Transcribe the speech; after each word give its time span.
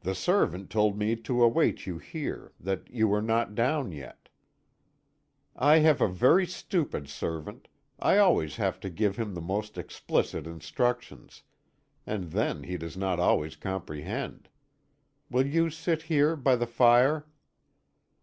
"The 0.00 0.14
servant 0.14 0.70
told 0.70 0.96
me 0.96 1.14
to 1.14 1.42
await 1.42 1.86
you 1.86 1.98
here 1.98 2.54
that 2.58 2.88
you 2.88 3.06
were 3.08 3.20
not 3.20 3.54
down 3.54 3.92
yet." 3.92 4.30
"I 5.54 5.80
have 5.80 6.00
a 6.00 6.08
very 6.08 6.46
stupid 6.46 7.06
servant 7.06 7.68
I 7.98 8.16
always 8.16 8.56
have 8.56 8.80
to 8.80 8.88
give 8.88 9.18
him 9.18 9.34
the 9.34 9.42
most 9.42 9.76
explicit 9.76 10.46
instructions; 10.46 11.42
and 12.06 12.30
then 12.30 12.62
he 12.62 12.78
does 12.78 12.96
not 12.96 13.20
always 13.20 13.54
comprehend. 13.56 14.48
Will 15.28 15.46
you 15.46 15.68
sit 15.68 16.04
here 16.04 16.34
by 16.34 16.56
the 16.56 16.66
fire?" 16.66 17.26